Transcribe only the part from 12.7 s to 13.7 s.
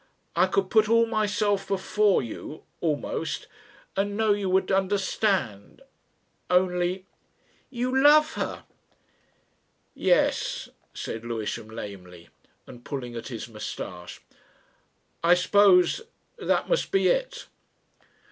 pulling at his